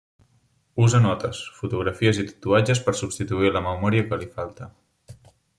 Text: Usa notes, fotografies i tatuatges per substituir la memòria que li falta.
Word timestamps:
Usa 0.85 1.01
notes, 1.03 1.41
fotografies 1.59 2.21
i 2.23 2.27
tatuatges 2.31 2.83
per 2.87 2.97
substituir 3.03 3.55
la 3.59 3.65
memòria 3.69 4.09
que 4.11 4.23
li 4.23 4.31
falta. 4.39 4.75